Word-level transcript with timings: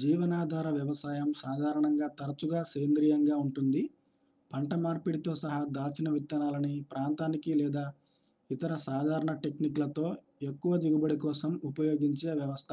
జీవనాధార 0.00 0.66
వ్యవసాయం 0.76 1.30
సాధారణంగా 1.40 2.08
తరచుగా 2.18 2.60
సేంద్రీయంగా 2.68 3.36
ఉంటుంది 3.38 3.82
పంట 4.50 4.70
మార్పిడితో 4.82 5.32
సహా 5.36 5.58
దాచిన 5.76 6.10
విత్తనాలని 6.10 6.72
ప్రాంతానికి 6.92 7.54
లేదా 7.62 7.84
ఇతర 8.50 8.72
సాధారణ 8.84 9.32
టెక్నిక్ 9.42 9.80
లతో 9.80 10.06
ఎక్కువ 10.44 10.74
దిగుబడి 10.78 11.18
కోసం 11.24 11.52
ఉపయోగించే 11.70 12.30
వ్యవస్థ 12.40 12.70